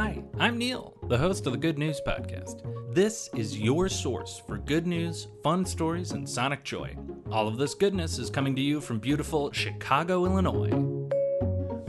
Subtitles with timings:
[0.00, 2.62] Hi, I'm Neil, the host of the Good News Podcast.
[2.94, 6.96] This is your source for good news, fun stories, and sonic joy.
[7.32, 10.70] All of this goodness is coming to you from beautiful Chicago, Illinois.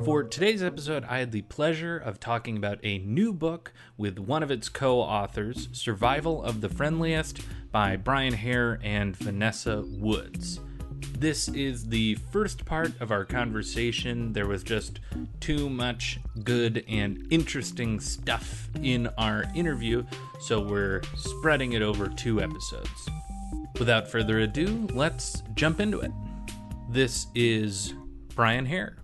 [0.03, 4.41] For today's episode, I had the pleasure of talking about a new book with one
[4.41, 7.41] of its co authors, Survival of the Friendliest
[7.71, 10.59] by Brian Hare and Vanessa Woods.
[11.19, 14.33] This is the first part of our conversation.
[14.33, 14.99] There was just
[15.39, 20.05] too much good and interesting stuff in our interview,
[20.39, 23.09] so we're spreading it over two episodes.
[23.77, 26.11] Without further ado, let's jump into it.
[26.89, 27.93] This is
[28.35, 28.97] Brian Hare.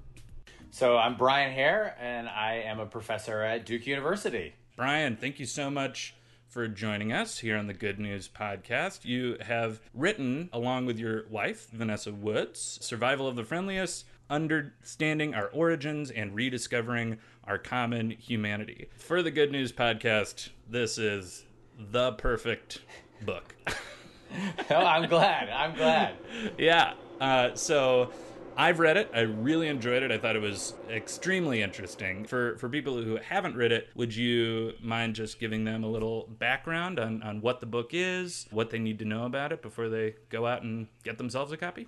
[0.72, 4.54] So I'm Brian Hare, and I am a professor at Duke University.
[4.76, 6.16] Brian, thank you so much
[6.48, 9.06] for joining us here on the Good News Podcast.
[9.06, 15.48] You have written, along with your wife, Vanessa Woods, Survival of the Friendliest, Understanding Our
[15.48, 18.88] Origins, and Rediscovering Our Common Humanity.
[18.98, 21.46] For the Good News Podcast, this is
[21.78, 22.80] the perfect
[23.22, 23.56] book.
[24.70, 25.50] oh, I'm glad.
[25.50, 26.16] I'm glad.
[26.58, 26.94] yeah.
[27.20, 28.12] Uh, so
[28.58, 29.12] I've read it.
[29.14, 30.12] I really enjoyed it.
[30.12, 32.24] I thought it was extremely interesting.
[32.26, 36.28] For for people who haven't read it, would you mind just giving them a little
[36.40, 39.90] background on, on what the book is, what they need to know about it before
[39.90, 41.88] they go out and get themselves a copy?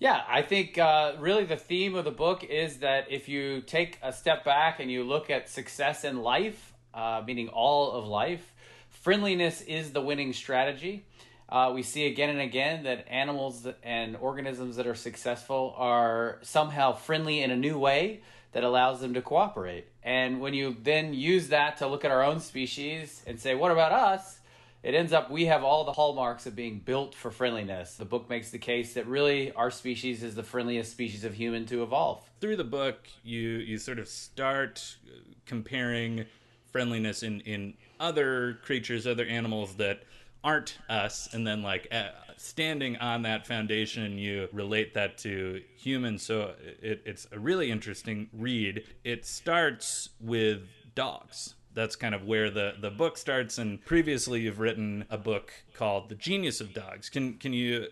[0.00, 3.98] Yeah, I think uh, really the theme of the book is that if you take
[4.02, 8.52] a step back and you look at success in life, uh, meaning all of life,
[8.88, 11.06] friendliness is the winning strategy.
[11.48, 16.92] Uh, we see again and again that animals and organisms that are successful are somehow
[16.92, 19.86] friendly in a new way that allows them to cooperate.
[20.02, 23.70] And when you then use that to look at our own species and say, what
[23.70, 24.38] about us?
[24.84, 27.94] It ends up we have all the hallmarks of being built for friendliness.
[27.94, 31.64] The book makes the case that really our species is the friendliest species of human
[31.66, 32.22] to evolve.
[32.40, 34.96] Through the book, you you sort of start
[35.46, 36.26] comparing
[36.70, 40.02] friendliness in in other creatures, other animals that
[40.44, 46.22] aren't us and then like uh, standing on that foundation you relate that to humans.
[46.22, 48.84] So it, it's a really interesting read.
[49.02, 50.62] It starts with
[50.94, 51.54] dogs.
[51.72, 56.08] That's kind of where the, the book starts and previously you've written a book called
[56.08, 57.08] the genius of dogs.
[57.08, 57.86] Can can you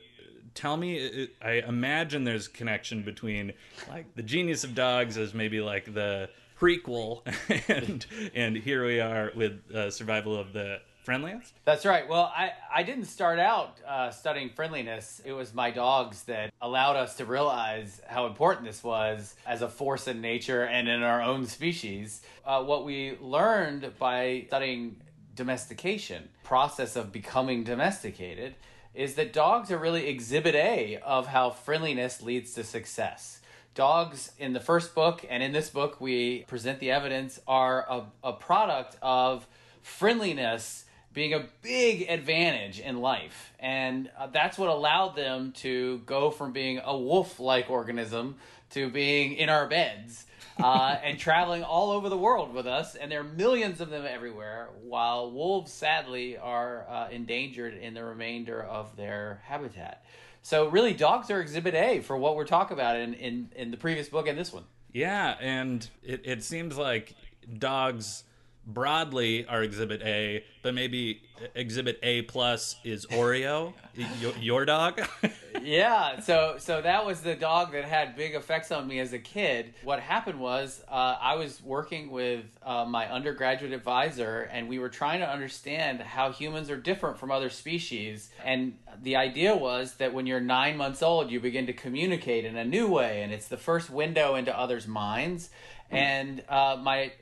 [0.54, 3.54] tell me i imagine there's a connection between
[3.88, 6.28] like the genius of dogs as maybe like the
[6.60, 7.22] prequel
[7.68, 11.52] and and here we are with uh, survival of the friendliest?
[11.64, 12.08] That's right.
[12.08, 15.20] Well, I, I didn't start out uh, studying friendliness.
[15.24, 19.68] It was my dogs that allowed us to realize how important this was as a
[19.68, 22.22] force in nature and in our own species.
[22.44, 24.96] Uh, what we learned by studying
[25.34, 28.54] domestication, process of becoming domesticated,
[28.94, 33.40] is that dogs are really exhibit A of how friendliness leads to success.
[33.74, 38.04] Dogs in the first book and in this book, we present the evidence, are a,
[38.22, 39.46] a product of
[39.80, 43.52] friendliness being a big advantage in life.
[43.58, 48.36] And uh, that's what allowed them to go from being a wolf like organism
[48.70, 50.24] to being in our beds
[50.58, 52.94] uh, and traveling all over the world with us.
[52.94, 58.04] And there are millions of them everywhere, while wolves, sadly, are uh, endangered in the
[58.04, 60.04] remainder of their habitat.
[60.44, 63.76] So, really, dogs are exhibit A for what we're talking about in, in, in the
[63.76, 64.64] previous book and this one.
[64.92, 67.14] Yeah, and it, it seems like
[67.58, 68.24] dogs
[68.66, 71.22] broadly are exhibit A, but maybe
[71.54, 73.72] exhibit A plus is Oreo,
[74.20, 75.02] your, your, dog.
[75.62, 79.18] yeah, so so that was the dog that had big effects on me as a
[79.18, 79.74] kid.
[79.82, 84.88] What happened was uh, I was working with uh, my undergraduate advisor, and we were
[84.88, 88.30] trying to understand how humans are different from other species.
[88.44, 92.56] And the idea was that when you're nine months old, you begin to communicate in
[92.56, 95.50] a new way, and it's the first window into others' minds.
[95.92, 97.12] And uh, my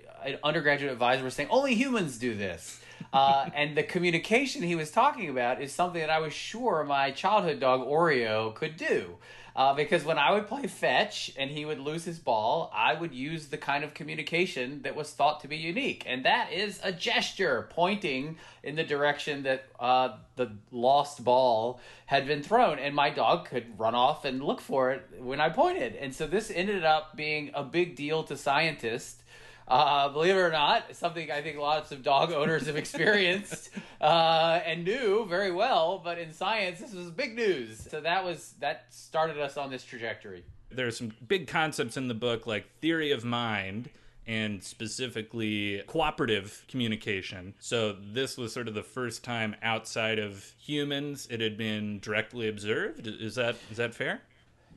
[0.42, 2.80] undergraduate advisor was saying only humans do this.
[3.12, 7.10] Uh, and the communication he was talking about is something that I was sure my
[7.10, 9.16] childhood dog Oreo could do.
[9.56, 13.14] Uh, because when I would play fetch and he would lose his ball, I would
[13.14, 16.04] use the kind of communication that was thought to be unique.
[16.06, 22.26] And that is a gesture pointing in the direction that uh, the lost ball had
[22.26, 22.78] been thrown.
[22.78, 25.96] And my dog could run off and look for it when I pointed.
[25.96, 29.19] And so this ended up being a big deal to scientists
[29.68, 33.70] uh, believe it or not, something I think lots of dog owners have experienced
[34.00, 36.00] uh, and knew very well.
[36.02, 37.86] But in science, this was big news.
[37.90, 40.44] So that was that started us on this trajectory.
[40.70, 43.90] There's some big concepts in the book like theory of mind
[44.26, 47.54] and specifically cooperative communication.
[47.58, 52.48] So this was sort of the first time outside of humans it had been directly
[52.48, 53.06] observed.
[53.06, 54.22] Is that is that fair?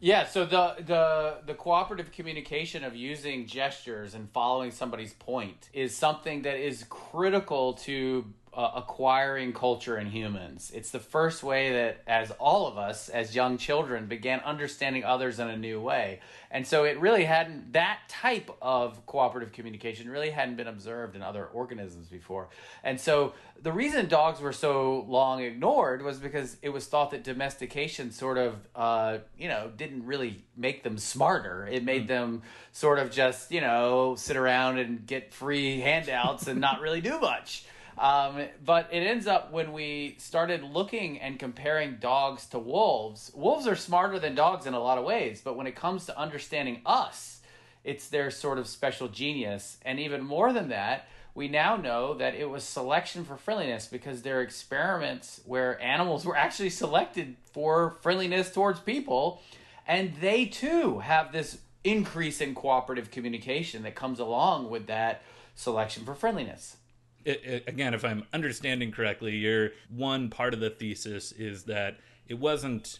[0.03, 5.95] Yeah, so the the the cooperative communication of using gestures and following somebody's point is
[5.95, 10.71] something that is critical to uh, acquiring culture in humans.
[10.73, 15.39] It's the first way that, as all of us, as young children, began understanding others
[15.39, 16.19] in a new way.
[16.51, 21.23] And so it really hadn't, that type of cooperative communication really hadn't been observed in
[21.23, 22.49] other organisms before.
[22.83, 27.23] And so the reason dogs were so long ignored was because it was thought that
[27.23, 31.67] domestication sort of, uh, you know, didn't really make them smarter.
[31.71, 32.09] It made mm.
[32.09, 32.41] them
[32.71, 37.19] sort of just, you know, sit around and get free handouts and not really do
[37.19, 37.65] much.
[37.97, 43.67] Um, but it ends up when we started looking and comparing dogs to wolves, wolves
[43.67, 46.81] are smarter than dogs in a lot of ways, but when it comes to understanding
[46.85, 47.41] us,
[47.83, 49.77] it's their sort of special genius.
[49.83, 54.21] And even more than that, we now know that it was selection for friendliness because
[54.21, 59.41] there are experiments where animals were actually selected for friendliness towards people,
[59.87, 65.21] and they too have this increase in cooperative communication that comes along with that
[65.53, 66.77] selection for friendliness
[67.25, 71.97] it, it, again, if I'm understanding correctly, your one part of the thesis is that
[72.27, 72.99] it wasn't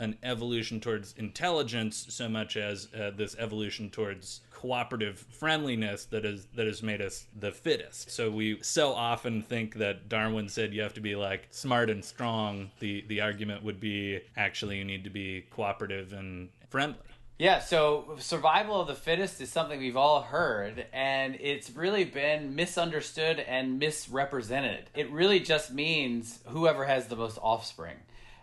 [0.00, 6.46] an evolution towards intelligence so much as uh, this evolution towards cooperative friendliness that is
[6.54, 8.10] that has made us the fittest.
[8.10, 12.04] So we so often think that Darwin said you have to be like smart and
[12.04, 12.70] strong.
[12.80, 16.98] The the argument would be actually you need to be cooperative and friendly.
[17.40, 22.54] Yeah, so survival of the fittest is something we've all heard, and it's really been
[22.54, 24.90] misunderstood and misrepresented.
[24.94, 27.96] It really just means whoever has the most offspring.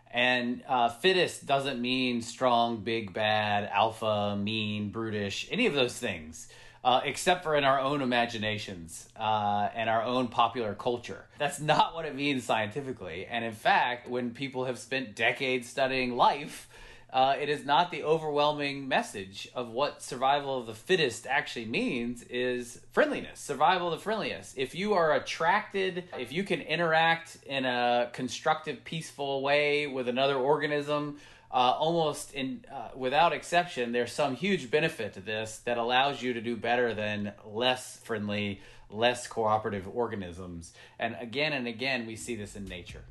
[0.09, 6.47] And uh, fittest doesn't mean strong, big, bad, alpha, mean, brutish, any of those things.
[6.83, 11.25] Uh, except for in our own imaginations uh, and our own popular culture.
[11.37, 13.27] That's not what it means scientifically.
[13.29, 16.67] And in fact, when people have spent decades studying life,
[17.11, 22.23] uh, it is not the overwhelming message of what survival of the fittest actually means
[22.23, 23.39] is friendliness.
[23.39, 24.57] Survival of the friendliest.
[24.57, 30.35] If you are attracted if you can interact in a constructive peaceful way with another
[30.35, 31.17] organism
[31.49, 36.33] uh, almost in uh, without exception there's some huge benefit to this that allows you
[36.33, 40.73] to do better than less friendly less cooperative organisms.
[40.99, 43.03] And again and again we see this in nature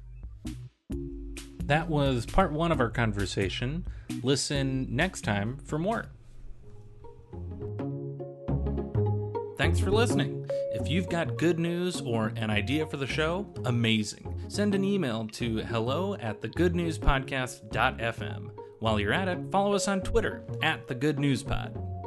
[1.67, 3.87] that was part one of our conversation.
[4.23, 6.07] Listen next time for more.
[9.59, 10.49] Thanks for listening.
[10.73, 14.35] If you've got good news or an idea for the show, amazing.
[14.49, 18.51] Send an email to hello at thegoodnewspodcast.fm.
[18.79, 21.96] While you're at it, follow us on Twitter at thegoodnewspod.